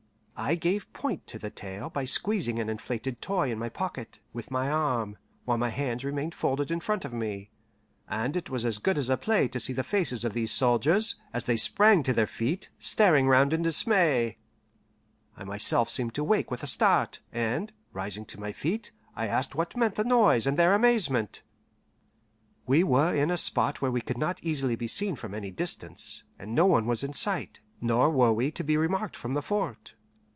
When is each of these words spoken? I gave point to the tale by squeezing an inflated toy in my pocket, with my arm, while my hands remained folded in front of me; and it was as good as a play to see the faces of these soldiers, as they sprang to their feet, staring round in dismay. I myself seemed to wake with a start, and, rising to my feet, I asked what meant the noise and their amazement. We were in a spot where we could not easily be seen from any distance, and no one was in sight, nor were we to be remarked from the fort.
I 0.43 0.55
gave 0.55 0.91
point 0.91 1.27
to 1.27 1.37
the 1.37 1.51
tale 1.51 1.91
by 1.91 2.03
squeezing 2.05 2.57
an 2.57 2.67
inflated 2.67 3.21
toy 3.21 3.51
in 3.51 3.59
my 3.59 3.69
pocket, 3.69 4.17
with 4.33 4.49
my 4.49 4.71
arm, 4.71 5.19
while 5.45 5.59
my 5.59 5.69
hands 5.69 6.03
remained 6.03 6.33
folded 6.33 6.71
in 6.71 6.79
front 6.79 7.05
of 7.05 7.13
me; 7.13 7.51
and 8.09 8.35
it 8.35 8.49
was 8.49 8.65
as 8.65 8.79
good 8.79 8.97
as 8.97 9.07
a 9.07 9.17
play 9.17 9.47
to 9.49 9.59
see 9.59 9.71
the 9.71 9.83
faces 9.83 10.25
of 10.25 10.33
these 10.33 10.51
soldiers, 10.51 11.15
as 11.31 11.45
they 11.45 11.57
sprang 11.57 12.01
to 12.01 12.11
their 12.11 12.25
feet, 12.25 12.71
staring 12.79 13.27
round 13.27 13.53
in 13.53 13.61
dismay. 13.61 14.39
I 15.37 15.43
myself 15.43 15.89
seemed 15.91 16.15
to 16.15 16.23
wake 16.23 16.49
with 16.49 16.63
a 16.63 16.67
start, 16.67 17.19
and, 17.31 17.71
rising 17.93 18.25
to 18.25 18.39
my 18.39 18.51
feet, 18.51 18.89
I 19.15 19.27
asked 19.27 19.53
what 19.53 19.77
meant 19.77 19.93
the 19.93 20.03
noise 20.03 20.47
and 20.47 20.57
their 20.57 20.73
amazement. 20.73 21.43
We 22.65 22.83
were 22.83 23.13
in 23.13 23.29
a 23.29 23.37
spot 23.37 23.79
where 23.79 23.91
we 23.91 24.01
could 24.01 24.17
not 24.17 24.43
easily 24.43 24.75
be 24.75 24.87
seen 24.87 25.15
from 25.15 25.35
any 25.35 25.51
distance, 25.51 26.23
and 26.39 26.55
no 26.55 26.65
one 26.65 26.87
was 26.87 27.03
in 27.03 27.13
sight, 27.13 27.61
nor 27.79 28.09
were 28.09 28.33
we 28.33 28.49
to 28.53 28.63
be 28.63 28.75
remarked 28.75 29.15
from 29.15 29.33
the 29.33 29.43
fort. 29.43 29.93